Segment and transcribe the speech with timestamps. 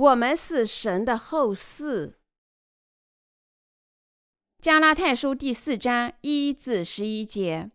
[0.00, 2.14] 我们是神的后嗣。
[4.58, 7.70] 加拉太书第四章一至十一节。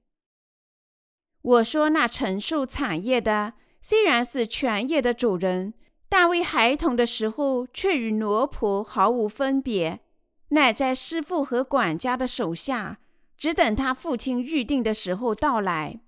[1.44, 5.76] 我说，那承受产业的，虽然是全业的主人，
[6.10, 10.00] 但为孩童的时候，却与奴仆毫无分别，
[10.48, 13.02] 乃在师傅和管家的手下，
[13.38, 16.00] 只等他父亲预定的时候到来。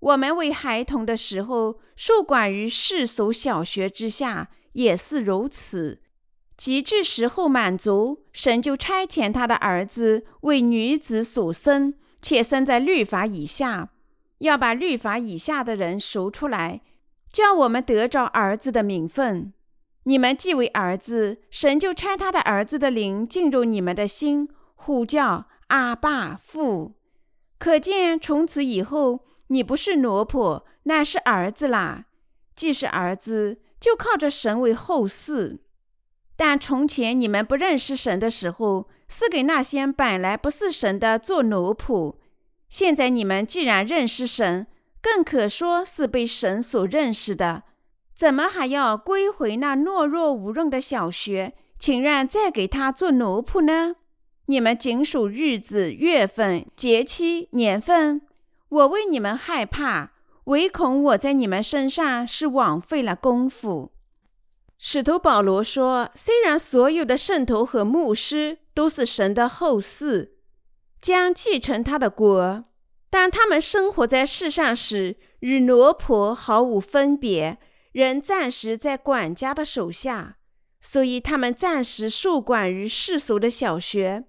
[0.00, 6.00] 我们为孩童的时候，受管于世俗小学之下，也是如此。
[6.56, 13.90] 及至时候满足，神就差遣他的儿子为女子所生，且生在律法以下，
[14.38, 16.82] 要把律法以下的人赎出来，
[17.32, 19.52] 叫我们得着儿子的名分。
[20.04, 26.94] 你们既为儿子，神就差他的儿子的灵进入你们的心，呼叫阿爸父。
[27.58, 29.26] 可见从此以后。
[29.48, 32.06] 你不是奴仆，乃是儿子啦。
[32.56, 35.58] 既是儿子，就靠着神为后嗣。
[36.36, 42.14] 但从前你们不认识神的时候，是给那些本来不是神的做奴仆。
[42.68, 44.68] 现在你们既然认识神，
[45.02, 47.64] 更可说是被神所认识的，
[48.14, 53.96] 怎么还要归回那懦弱无用的小学，情愿再给他做奴仆呢？
[54.46, 58.22] 你们仅属日子、月份、节期、年份。
[58.68, 60.11] 我为你们害怕，
[60.44, 63.92] 唯恐我在你们身上是枉费了功夫。
[64.78, 70.30] 使徒保罗说：“虽然所有的圣徒和牧师都是神的后嗣，
[71.00, 72.64] 将继承他的国，
[73.08, 77.58] 但他们生活在世上时与奴仆毫无分别，
[77.92, 80.38] 仍暂时在管家的手下，
[80.80, 84.24] 所以他们暂时受管于世俗的小学。”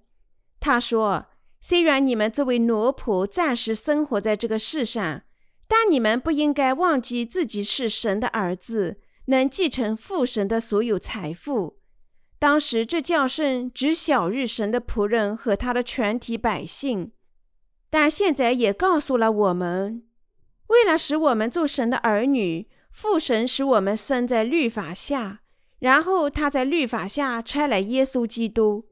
[0.60, 1.26] 他说。
[1.66, 5.22] 虽然你们作为奴仆暂时生活在这个世上，
[5.66, 11.80] 但你们不应该忘记自己是神的儿子，能继承父神的所有财富。
[12.38, 17.12] 当时这教训指小日神的仆人和他的全体百姓，
[17.88, 20.04] 但现在也告诉了我们：
[20.66, 25.40] 为了使我们做神的儿女，父神使我们生在律法下，
[25.78, 28.90] 然后他在律法下差来耶稣基督。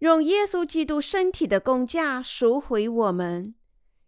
[0.00, 3.54] 用耶稣基督身体的工价赎回我们，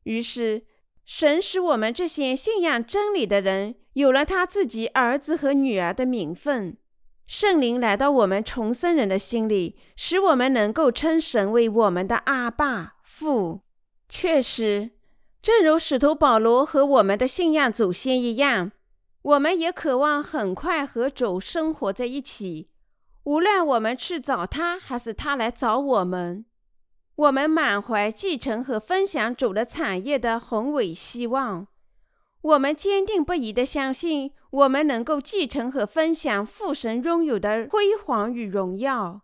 [0.02, 0.64] 于是
[1.06, 6.76] 神使我们这些信仰真理的人有了他自己儿子和女儿的名分。
[7.26, 13.62] 圣灵来到我们重生人的心里，使我们能够称神为我们的阿爸父。
[14.08, 14.90] 确实，
[15.40, 18.72] 正如使徒保罗和我们的信仰祖先一样，
[19.22, 22.70] 我们也渴望很快和主生活在一起。
[23.24, 26.45] 无论我们去找他，还是他来找我们，
[27.16, 31.66] 我们满怀继承和分享主的产业的宏伟希望。
[32.42, 39.22] 我们坚定不移地相信，我们能够继承和分享父神拥有的辉煌与荣耀。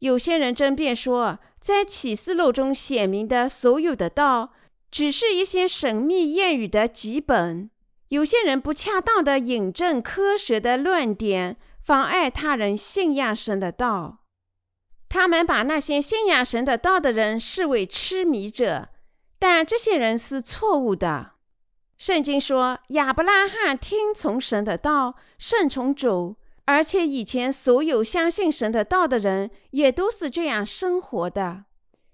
[0.00, 4.52] 有些人争辩说，在启示录中写明的所有的道，
[4.90, 7.70] 只是一些神秘谚语的基本。
[8.08, 11.56] 有些人不恰当地引证科学的论点。
[11.82, 14.21] 妨碍他人信仰神的道，
[15.12, 18.88] 他们把那些信仰神的道的人视为痴迷者，
[19.38, 21.32] 但这些人是错误的。
[21.98, 31.66] 圣经说，亚伯拉罕听从神的道，顺从主，而且以前所有相信神的道的人也都是这样生活的。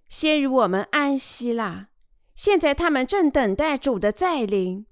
[0.08, 1.86] 先于我们安息了，
[2.34, 4.84] 现在他们正等待主的再临。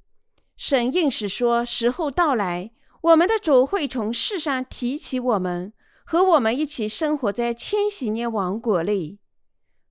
[0.57, 2.71] 神应许说，时候到来。
[3.01, 5.73] 我们的主会从世上提起我们，
[6.07, 9.19] 和我们一起生活在千禧年王国里。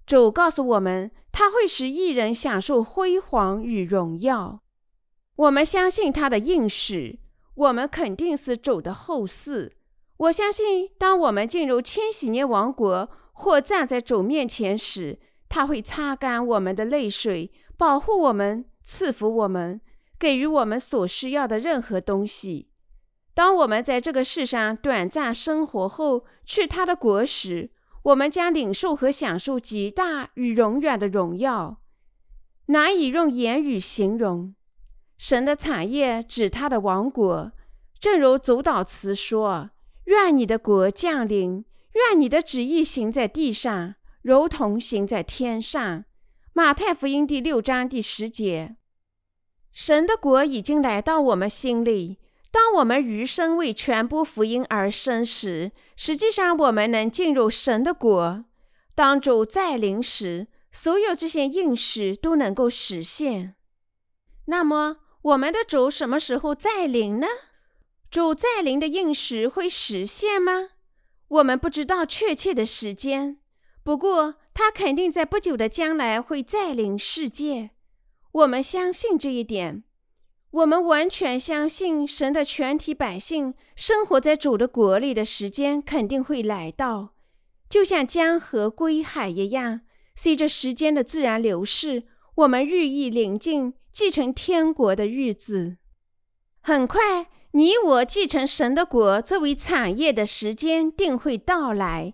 [0.05, 4.61] 主告诉我们，他会使一人享受辉煌与荣耀。
[5.35, 7.19] 我们相信他的应许，
[7.55, 9.71] 我们肯定是主的后嗣。
[10.17, 15.19] 我相信，当我们进入千禧年王国或站在主面前时，
[15.49, 19.81] 他会擦干我们的泪水，保护我们，赐福我们，
[20.17, 22.69] 给予我们所需要的任何东西。
[23.35, 27.69] 当我们在这个世上短暂生活后，去他的国时，
[28.03, 31.81] 我们将领受和享受极大与永远的荣耀，
[32.67, 34.55] 难以用言语形容。
[35.17, 37.51] 神的产业指他的王国，
[37.99, 39.71] 正如主导词说
[40.05, 46.05] ：“愿你的国降临，愿你的旨意行在地上，如同行在天上。”
[46.53, 48.77] 马太福音第六章第十节。
[49.73, 52.19] 神的国已经来到我们心里。
[52.55, 58.45] 当我们余生为传播福音而生时，实际上我们能进入神的国。
[58.95, 63.55] 当主再临时，所有这些应许都能够实现。
[64.45, 67.27] 那么，我们的主什么时候再临呢？
[68.09, 70.69] 主再临的应许会实现吗？
[71.27, 73.39] 我们不知道确切的时间，
[73.83, 77.71] 不过他肯定在不久的将来会再临世界。
[78.31, 79.83] 我们相信这一点。
[80.55, 87.09] 我们完全相信神的全体百姓生活在主的国里的时间肯定会来到，
[87.67, 89.81] 就像江河归海一样。
[90.15, 92.03] 随着时间的自然流逝，
[92.35, 95.75] 我们日益临近继承天国的日子。
[96.61, 102.13] 很快，你我继承神的国作为产业的时间定会到来。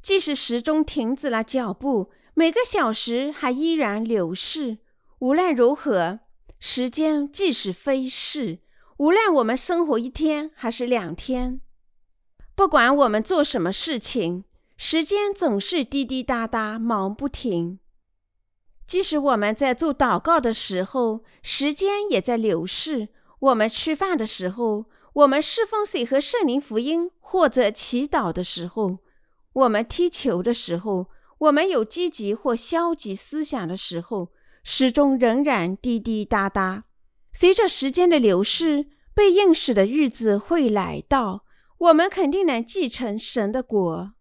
[0.00, 4.78] 即使时钟停止了脚步，每个小时还依然流逝。
[5.18, 6.20] 无论如何。
[6.66, 8.60] 时间即是飞逝，
[8.96, 11.60] 无论我们生活一天还是两天，
[12.54, 14.44] 不管我们做什么事情，
[14.78, 17.80] 时间总是滴滴答答，忙不停。
[18.86, 23.08] 即使我们在做祷告的时候，时间也在流逝；
[23.40, 29.00] 我们吃饭的时候，我们侍奉水和圣灵福音，或者祈祷的时候，
[29.52, 34.30] 我们踢球的时候，我们有积极或消极思想的时候。
[34.64, 36.84] 始终仍然滴滴答答。
[37.32, 41.44] 随着时间的流逝，被应许的日子会来到。
[41.78, 44.14] 我们肯定能继承神的国。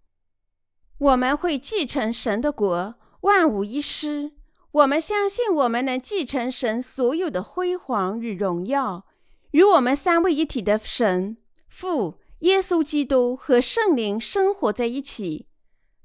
[0.98, 4.34] 我们会继承神的国，万无一失。
[4.72, 9.06] 我们相信我们能继承神所有的辉煌与荣耀，
[9.52, 11.38] 与我们三位一体的神
[11.68, 15.48] 父、耶稣基督和圣灵生活在一起。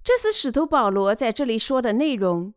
[0.04, 2.52] 这是使徒保罗在这里说的内容。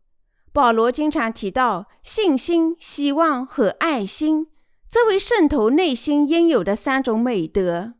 [0.52, 4.48] 保罗经常提到信心、希望和爱心，
[4.86, 7.94] 这位圣徒内心应有的三种美德，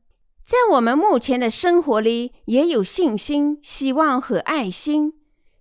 [0.45, 5.15] 在我们目前的生活里也有信心、希望和爱心。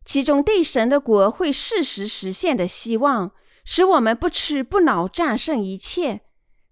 [0.04, 3.32] 其中对神的国会适时实现的希望，
[3.64, 6.22] 使我们不屈不挠，战胜一切，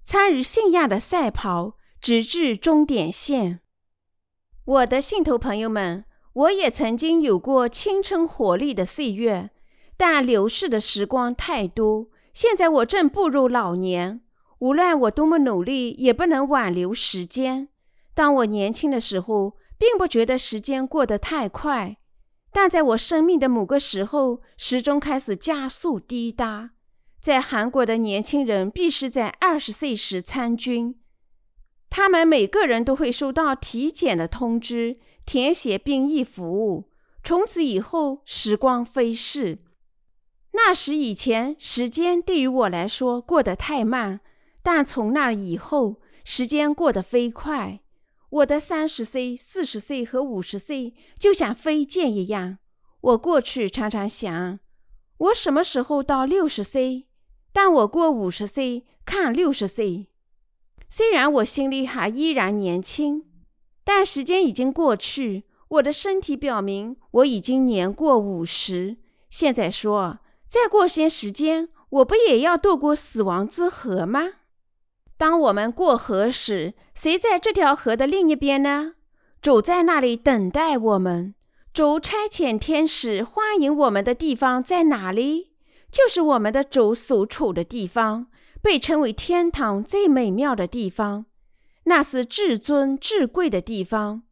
[0.04, 3.62] 参与信仰的赛跑，直至终点线。
[4.66, 9.51] 我的信徒朋友们，我也曾经有过青春活力的岁月。
[9.99, 14.21] 但流逝的时光太多，现在我正步入老年。
[14.59, 17.67] 无论我多么努力，也不能挽留时间。
[18.13, 21.97] 当我年轻的时候，并不觉得时间过得太快，
[22.49, 26.69] 但在我生命的某个时候，时钟开始加速滴答。
[27.19, 30.95] 在韩国的年轻人必须在二十岁时参军，
[31.89, 36.89] 他们每个人都会收到体检的通知，填写兵役服务。
[37.21, 39.59] 从此以后，时光飞逝。
[40.51, 44.19] 那时以前，时间对于我来说过得太慢；
[44.63, 47.81] 但从那以后，时间过得飞快。
[48.29, 52.57] 我的三十岁、四十岁和五十岁就像飞剑一样。
[53.01, 54.59] 我过去常常想，
[55.17, 57.07] 我什么时候到六十岁？
[57.53, 60.07] 但我过五十岁，看六十岁。
[60.89, 63.25] 虽然我心里还依然年轻，
[63.83, 68.97] 但时间已经过去，我的身体表明我已经年过五十。
[69.29, 70.19] 现在说。
[70.49, 74.29] 再过些时间，我不也要渡过死亡之河吗？
[75.15, 78.94] 当我们过河时，谁在这条河的另一边呢？
[79.44, 81.35] 主在那里等待我们。
[81.71, 85.51] 主差遣天使欢迎我们的地方在哪里？
[85.91, 88.25] 就是我们的主所处的地方，
[88.59, 91.27] 被称为天堂最美妙的地方。
[91.83, 94.23] 那是至尊至贵的地方，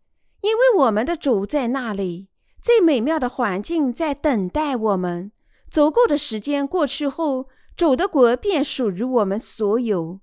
[0.42, 2.30] 因为我们的主在那里。
[2.60, 5.32] 最美妙的环境在等待我们。
[5.70, 10.20] 足够的时间过去后，主的国便属于我们所有。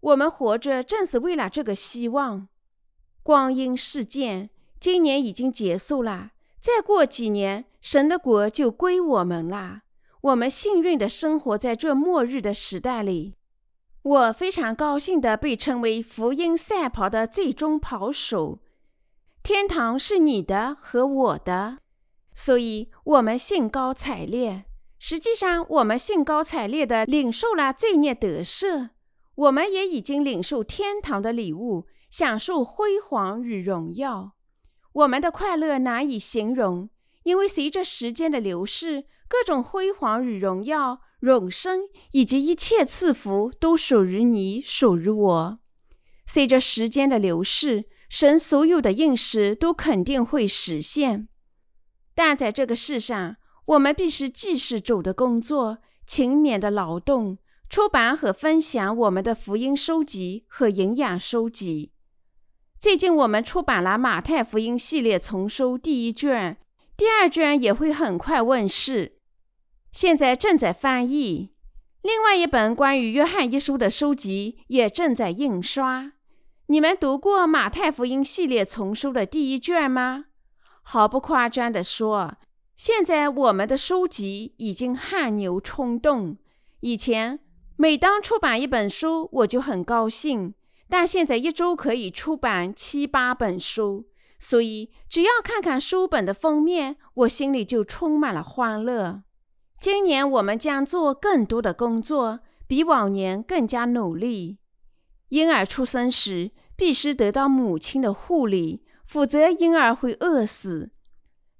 [0.00, 2.48] 我们活着正是为了这个希望。
[3.22, 9.82] 光阴似箭，今年已经结束了，再过几年，神的国就归我们了。
[10.22, 13.34] 我们幸运地生活在这末日的时代里。
[14.02, 18.60] 我非常高兴地被称为福音赛跑的最终跑手。
[19.42, 21.78] 天堂是你的和我的。
[22.34, 24.64] 所以，我们兴高采烈。
[24.98, 28.90] 实际上，我们兴高采烈地领受了罪孽得赦，
[29.34, 34.32] 我们也已经领受天堂的礼物，享受辉煌与荣耀。
[34.92, 36.90] 我们的快乐难以形容，
[37.22, 45.58] 因为随着时间的流逝，各种辉煌与荣耀、永生以及一切赐福都属于你，属于我。
[46.26, 51.28] 随着时间的流逝，神所有的应许都肯定会实现。
[52.22, 57.38] 但在这个世上，我们必须既是主的工作，勤勉的劳动，
[57.70, 61.92] 出版和分享我们的福音书籍和营养书籍。
[62.78, 66.58] 最近，我们出版了《马太福音》系列丛书第一卷，
[66.94, 69.16] 第二卷也会很快问世，
[69.90, 71.54] 现在正在翻译。
[72.02, 76.12] 另外一本关于约翰一书的书籍也正在印刷。
[76.66, 80.26] 你们读过《马太福音》系列丛书的第一卷吗？
[80.82, 82.36] 毫不夸张地说，
[82.76, 86.36] 现在我们的书籍已经汗牛充栋。
[86.80, 87.40] 以前
[87.76, 90.54] 每当出版一本书，我就很高兴，
[90.88, 94.06] 但现在一周可以出版七八本书，
[94.38, 99.22] 所以只要看看书本的封面，我心里就充满了欢乐。
[99.78, 104.58] 今年我们将做更多的工作，比往年更加努力。
[105.28, 106.50] 婴儿出生时。
[106.80, 110.92] 必须得到母亲的护理，否则婴儿会饿死。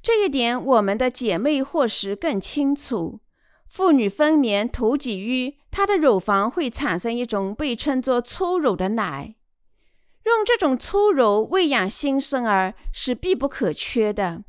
[0.00, 3.18] 这一点，我们的姐妹或许更清楚。
[3.66, 9.34] 妇女分娩头几日，她的乳房会产生一种被称作粗乳的奶。
[10.26, 14.44] 用这种粗乳喂养新生儿是必不可缺的，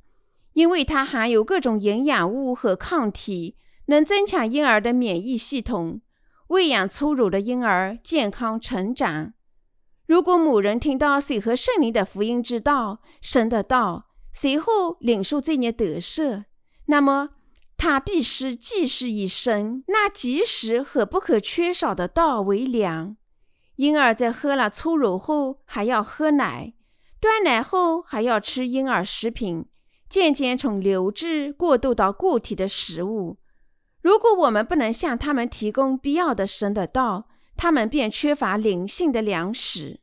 [0.53, 3.55] 因为它含有各种营养物和抗体，
[3.87, 6.01] 能增强婴儿的免疫系统。
[6.49, 9.33] 喂养粗乳的婴儿健康成长。
[10.11, 16.43] 如果某人听到水和圣灵的福音之道、神的道，随后领受这念得赦，
[16.87, 17.29] 那么
[17.77, 23.15] 他必须既是以神那及时和不可缺少的道为粮。
[23.77, 26.73] 婴儿在喝了粗乳后还要喝奶，
[27.21, 29.65] 断奶后还要吃婴儿食品，
[30.09, 33.37] 渐渐从流质过渡到固体的食物。
[34.01, 37.29] 如果我们不能向他们提供必要的神的道，
[37.61, 39.99] 他们便缺乏灵性的粮食。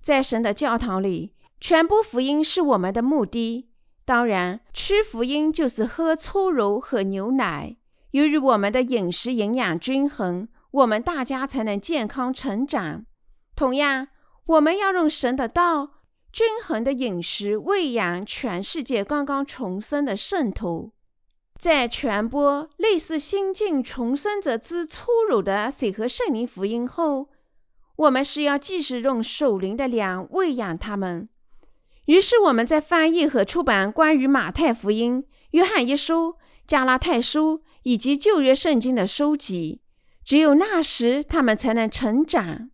[0.00, 3.68] 在神的教堂里，传播福音是我们的目的。
[4.04, 7.78] 当然，吃福音就是喝粗乳和牛奶。
[8.12, 13.04] 由于我们的饮食营养均衡，我们大家才能健康成长。
[13.56, 14.06] 同样，
[14.46, 15.94] 我们要用神的道、
[16.32, 20.92] 均衡的饮食喂养全世界刚刚重生的圣徒。
[21.64, 27.30] 在传播类似新晋重生者之粗鲁的水和圣灵福音后。
[27.96, 31.26] 我们是要继续用守灵的粮喂养他们。
[32.04, 36.34] 于是，我们在翻译和出版关于马太福音、约翰一书、
[36.66, 39.80] 加拉太书以及旧约圣经的书籍。
[40.22, 42.68] 只有那时，他们才能成长。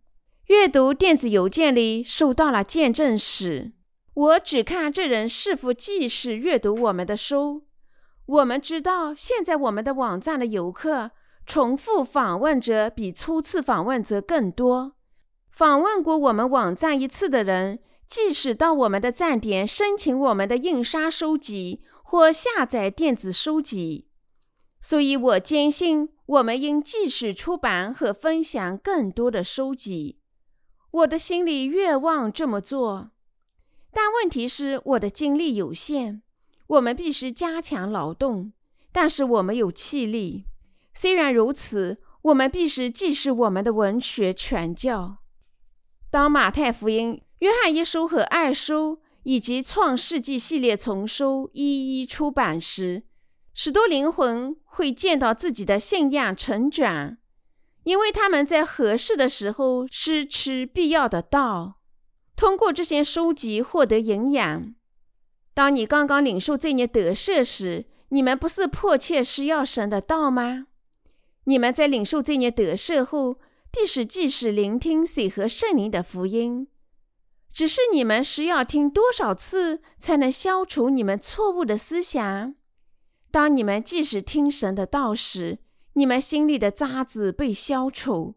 [0.47, 3.71] 阅读电子邮件里收到了见证史。
[4.13, 7.63] 我只看这人是否继续阅读我们的书。
[8.31, 11.11] 我们知道，现在我们的网站的游客
[11.45, 14.93] 重复访问者比初次访问者更多。
[15.49, 24.07] 访问过我们网站一次的人，即使到我们的站点申请我们的印刷书籍或下载电子书籍，
[24.79, 30.21] 所以我坚信我们应继续出版和分享更多的书籍。
[30.91, 33.11] 我的心里愿望这么做，
[33.91, 36.21] 但问题是我的精力有限。
[36.71, 38.53] 我们必须加强劳动，
[38.93, 40.45] 但是我们有气力。
[40.93, 45.17] 虽然如此，我们必须继续我们的文学传教。
[46.09, 53.03] 当马太福音、约翰一书和二书以及创世纪系列丛书一一出版时，
[53.53, 57.17] 许多灵魂会见到自己的信仰成长，
[57.83, 61.81] 因为他们在合适的时候失吃必要的道，
[62.37, 64.73] 通过这些书籍获得营养。
[65.53, 70.67] 当你刚刚领受这念得赦时，你们不是迫切需要神的道吗？
[71.45, 73.37] 你们在领受这念得赦后。
[73.73, 76.67] 必须继续聆听水和圣灵的福音，
[77.53, 82.53] 只是你们需要听多少次才能消除你们错误的思想？
[83.31, 85.59] 当你们即使听神的道时，
[85.93, 88.35] 你们心里的渣子被消除，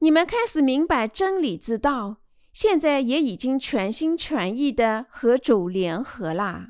[0.00, 2.16] 你们开始明白真理之道，
[2.54, 6.68] 现在也已经全心全意的和主联合啦。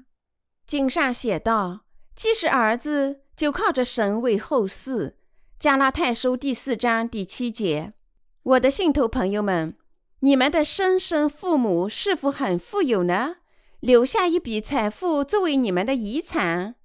[0.67, 1.81] 经上写道
[2.17, 5.17] ：“既是儿子，就靠着神为后嗣。”
[5.61, 7.93] 加拉太书第四章第七节，
[8.43, 9.77] 我的信徒朋友们，
[10.21, 13.37] 你们的生身父母是否很富有呢？
[13.81, 16.77] 留下一笔财富作为你们的遗产。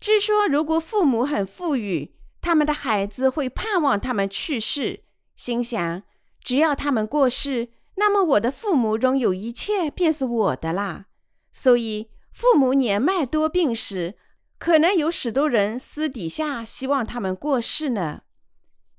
[0.00, 5.02] 据说，如果父母很富裕，他们的孩子会盼望他们去世，
[5.34, 6.04] 心想
[6.40, 11.06] 只要他们过世，那么我的父母拥有一切便是我的啦。
[11.52, 14.16] 所以，父母年迈多病时。
[14.60, 18.22] 可能有许多人私底下希望他们过世呢。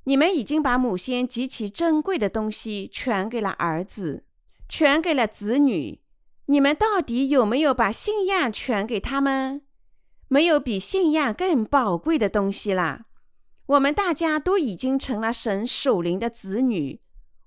[0.06, 4.24] 你们已经把母先极其珍贵的东西传给了儿子，
[4.70, 6.00] 传给了子女。
[6.46, 9.62] 你们到底有没有把信仰传给他们？
[10.30, 13.08] 没有比信仰更宝贵的东西啦。
[13.66, 17.02] 我们大家都已经成了神属灵的子女。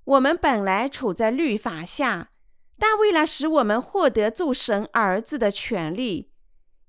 [0.05, 2.31] 我们本来处在律法下，
[2.79, 6.33] 但为了使我们获得做神儿子的权利。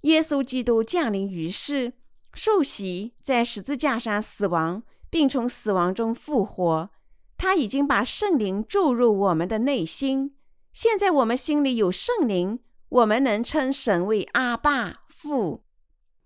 [0.01, 1.93] 耶稣基督降临于世，
[2.33, 6.89] 受洗，在十字架上死亡，并从死亡中复活。
[7.37, 10.35] 他已经把圣灵注入我们的内心，
[10.71, 15.63] 现在我们心里有圣灵，我们能称神为阿爸父。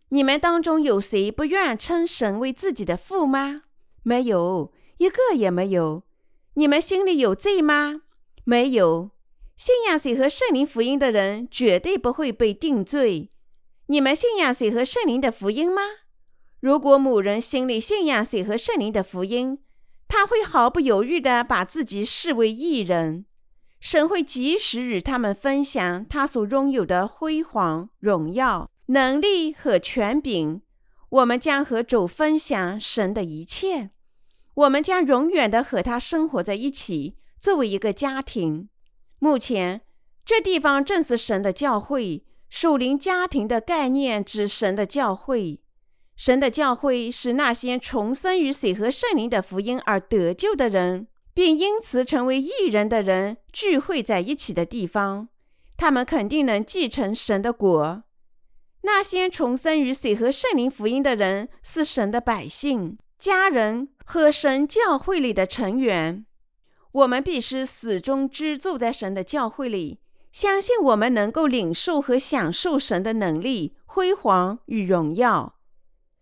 [0.09, 3.63] 你们当中有谁不愿称神为自己的父吗？
[4.03, 6.03] 没有，一个也没有。
[6.57, 8.01] 你们心里有罪吗？
[8.43, 9.11] 没有。
[9.55, 13.29] 信仰谁和圣灵福音的人绝对不会被定罪。
[13.89, 15.83] 你们信仰谁和圣灵的福音吗？
[16.59, 19.59] 如果某人心里信仰谁和圣灵的福音，
[20.07, 23.25] 他会毫不犹豫地把自己视为异人。
[23.79, 30.63] 神会及时与他们分享他所拥有的辉煌、荣耀、能力和权柄。
[31.09, 33.91] 我们将和主分享神的一切。
[34.57, 38.69] 我们将永远的和他生活在一起，作为一个家庭。
[39.19, 39.81] 目前，
[40.25, 42.23] 这地方正是神的教会。
[42.49, 45.61] 属灵家庭的概念指神的教会。
[46.15, 55.27] 神的教会是那些重生于水和圣灵的福音而得救的人，并因此成为异人的人聚会在一起的地方。
[55.75, 58.03] 他们肯定能继承神的国。
[58.81, 66.25] 那些重生于水和圣灵福音的人是神的百姓、家人和神教会里的成员。
[66.91, 69.99] 我们必须始终居住在神的教会里，
[70.31, 75.55] 相信我们能够领受和享受神的能力、辉煌与荣耀。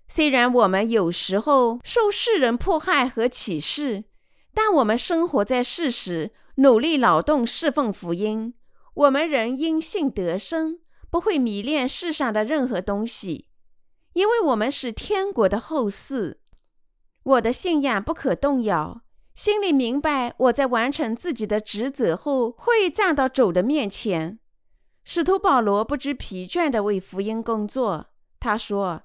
[0.07, 4.05] 虽然我们有时候受世人迫害和歧视，
[4.53, 8.53] 但我们生活在世时，努力劳动侍奉福音。
[8.93, 13.47] 我们仍因信得生，不会迷恋世上的任何东西，
[14.13, 16.35] 因为我们是天国的后嗣。
[17.25, 19.01] 我的信仰不可动摇，
[19.33, 24.37] 心里明白我在完成自己的职责后会站到主的面前。
[25.03, 28.07] 使徒保罗不知疲倦地为福音工作，
[28.39, 29.01] 他说。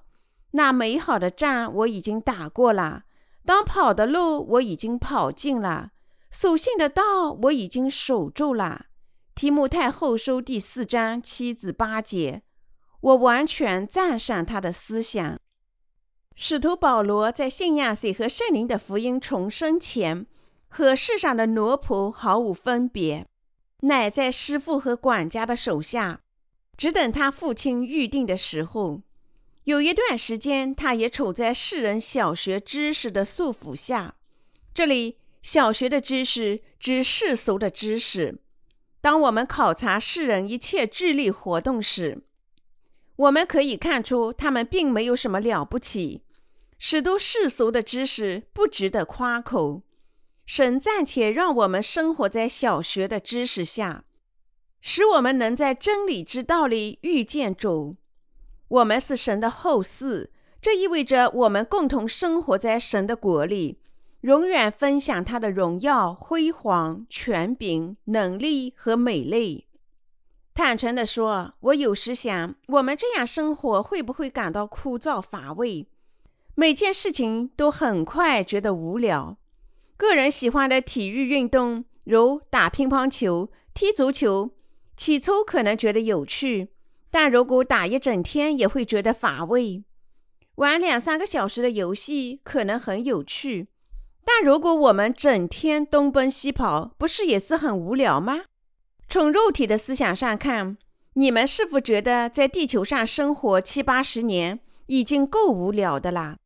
[0.53, 3.03] 那美好的仗我已经打过了，
[3.45, 5.91] 当跑的路我已经跑尽了，
[6.29, 8.87] 守信的道我已经守住了。
[9.33, 12.43] 提摩太后书第四章七至八节，
[12.99, 15.39] 我完全赞赏他的思想。
[16.35, 20.25] 使徒保罗在信仰水和圣灵的福音重生前，
[20.69, 23.27] 和世上的奴仆毫无分别，
[23.81, 26.21] 乃在师傅和管家的手下，
[26.77, 29.01] 只等他父亲预定的时候。
[29.65, 34.15] 有一段时间，他也处在世人小学知识的束缚下。
[34.73, 38.39] 这里，小学的知识指世俗的知识。
[39.01, 42.23] 当我们考察世人一切智力活动时，
[43.21, 46.23] 我们可以看出他们并没有什么了不起。
[46.79, 49.83] 许多世俗的知识不值得夸口。
[50.47, 54.05] 神暂且让我们生活在小学的知识下，
[54.81, 57.95] 使我们能在真理之道里遇见主。
[58.67, 60.29] 我们是神的后嗣，
[60.59, 63.77] 这意味着我们共同生活在神的国里，
[64.21, 69.67] 永远分享他的荣耀、辉煌、权柄、能力和美丽。
[70.63, 75.87] 坦诚地说，我有时想，我们这样生活会不会感到枯燥乏味？
[76.53, 79.37] 每件事情都很快觉得无聊。
[79.97, 84.51] 个人喜欢的体育运动，如打乒乓球、踢足球，
[84.95, 86.69] 起初可能觉得有趣。
[87.09, 89.83] 但如果打一整天也会觉得乏味，
[90.57, 93.67] 玩两三个小时的游戏可能很有趣，
[94.23, 98.41] 但如果我们整天东奔西跑，不是也是很无聊吗？
[99.11, 100.77] 从肉体的思想上看，
[101.15, 106.37] 你们是否觉得在地球上生活七八十年已经够无聊的啦？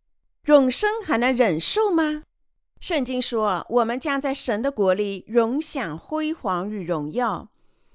[0.45, 2.23] 永生还能忍受吗？
[2.79, 7.49] 圣经说，我们将在神的国里荣享辉煌与荣耀，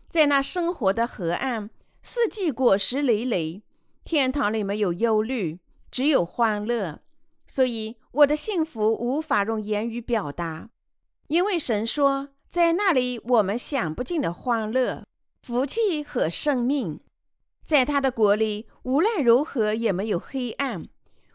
[0.08, 1.68] 在那生活的河岸。
[2.00, 3.64] 四季果实累累，
[4.04, 5.58] 天堂里没有忧虑，
[5.90, 7.00] 只有欢乐。
[7.44, 10.70] 所以我的幸福无法用言语表达，
[11.26, 15.04] 因为神说，在那里我们享不尽的欢乐、
[15.40, 16.98] 福气和生命。
[17.62, 20.88] 在他的国里，无论如何也没有黑暗。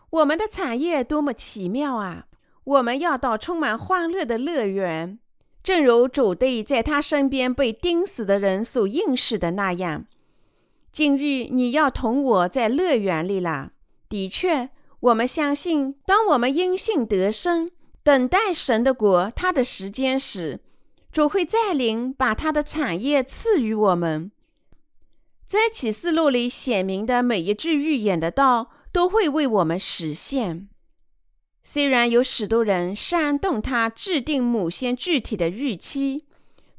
[0.10, 2.26] 我们的产业多么奇妙啊！
[2.66, 5.18] 我们要到充满欢乐的乐园，
[5.64, 10.06] 正如主对在他身边被钉死的人所应许的那样。
[10.92, 13.72] 今日你要同我在乐园里了。
[14.10, 17.72] 的确，我们相信，当我们因信得生，
[18.04, 20.60] 等待神的国他的时间时，
[21.16, 24.34] 主会再临，把他的产业赐予我们。
[25.46, 30.68] 在启示录里显明的每一句预言的道，都会为我们实现。
[31.64, 36.26] 虽然有许多人煽动他制定某些具体的日期，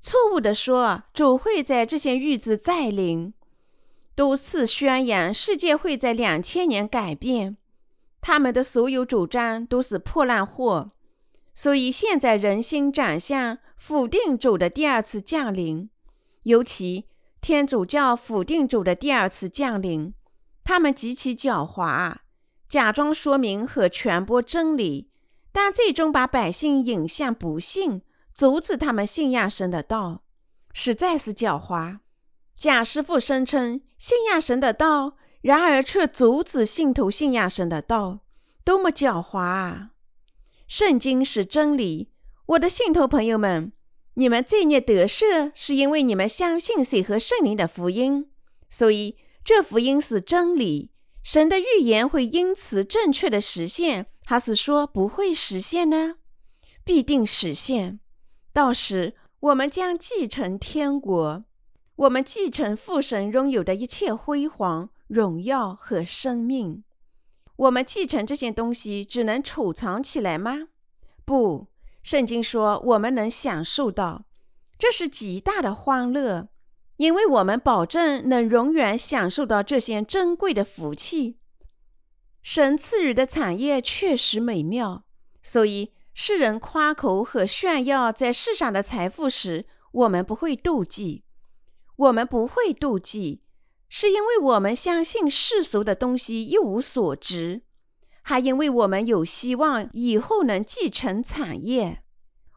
[0.03, 3.33] 错误地说主会在这些日子再临。
[4.15, 7.57] 多次宣扬世界会在两千年改变，
[8.21, 10.91] 他们的所有主张都是破烂货，
[11.57, 15.89] 所以现在人心转向否定主的第二次降临，
[16.43, 17.07] 尤其
[17.41, 20.13] 天主教否定主的第二次降临，
[20.63, 22.17] 他们极其狡猾，
[22.69, 25.09] 假装说明和传播真理，
[25.51, 30.25] 但最终把百姓引向不信，阻止他们信仰神的道，
[30.75, 32.01] 实在是狡猾。
[32.55, 38.19] 贾师傅声称信仰神的道，然而却阻止信徒信仰神的道，
[38.63, 39.93] 多么狡猾啊！
[40.67, 42.09] 圣经是真理，
[42.47, 43.73] 我的信徒朋友们。
[44.15, 48.31] 你们罪孽得赦，是因为你们相信水和圣灵的福音，
[48.69, 50.91] 所以这福音是真理。
[51.23, 56.17] 神的预言会因此正确的实现，还是说不会实现呢？
[56.83, 58.01] 必定实现。
[58.53, 61.45] 到时我们将继承天国，
[61.97, 66.83] 我们继承父神拥有的一切辉煌、荣耀和生命。
[67.57, 70.69] 我们继承这些东西，只能储藏起来吗？
[71.25, 71.69] 不。
[72.03, 74.27] 圣经说，我们能享受到，
[74.79, 76.49] 这是极大的欢乐，
[76.99, 81.39] 因为我们保证能永远享受到这些珍贵的福气。
[82.43, 85.05] 神赐予的产业确实美妙，
[85.43, 91.25] 所以世人夸口和炫耀在世上的财富时，我们不会妒忌。
[91.97, 93.43] 我们不会妒忌，
[93.89, 97.63] 是因为我们相信世俗的东西一无所值。
[98.23, 102.03] 还因为我们有希望以后能继承产业，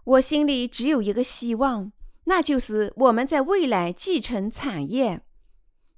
[0.03, 1.91] 我心里只有一个希望，
[2.23, 5.21] 那就是我们在未来继承产业，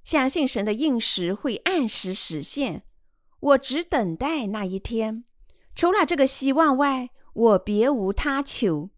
[0.04, 2.82] 相信神的应时会按时实现。
[3.40, 5.24] 我只等待那一天。
[5.74, 8.90] 除了这个希望外，我别无他求。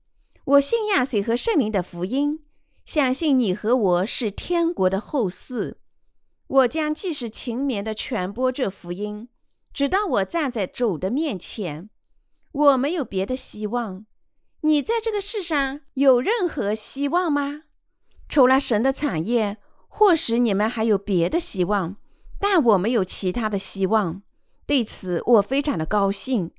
[0.45, 2.41] 我信亚谁和圣灵的福音，
[2.85, 5.77] 相信你和我是天国的后嗣。
[6.47, 9.29] 我将继续勤勉地传播这福音。
[9.73, 11.91] 直到我站在主的面前，
[12.53, 14.07] 我没有别的希望。
[14.61, 17.63] 你在这个世上有任何希望吗？
[18.29, 21.97] 除了神的产业，或许你们还有别的希望，
[22.39, 24.23] 但我没有其他的希望。
[24.67, 26.53] 对此，我非常的高兴。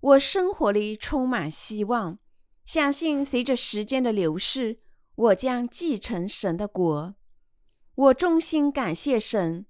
[0.00, 2.18] 我生活里充满希望，
[2.64, 4.78] 相信随着时间的流逝，
[5.16, 7.14] 我将继承神的国。
[7.98, 9.66] 我衷心感谢神。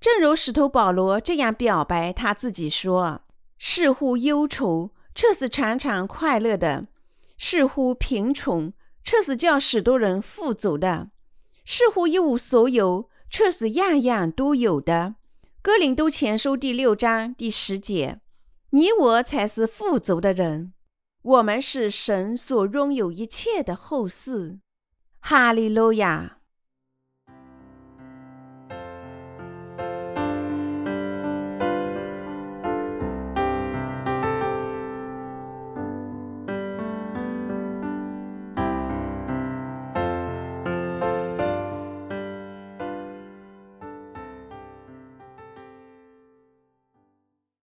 [0.00, 3.20] 正如使徒保罗这样表白他自己说
[3.58, 6.86] ：“似乎忧愁，却是常常快乐的；
[7.36, 8.72] 似乎贫穷，
[9.04, 11.08] 却是叫许多人富足的；
[11.66, 15.16] 似乎一无所有，却是样样都有的。”
[15.60, 18.20] 哥林多前书第六章第十节
[18.70, 20.72] ：“你我才是富足的人，
[21.20, 24.60] 我们是神所拥有一切的后嗣。”
[25.20, 26.38] 哈利路亚。